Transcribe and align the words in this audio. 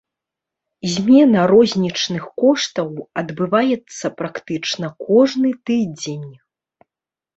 Змена 0.93 1.41
рознічных 1.51 2.23
коштаў 2.43 2.89
адбываецца 3.23 4.07
практычна 4.23 4.87
кожны 5.07 5.49
тыдзень. 5.69 6.29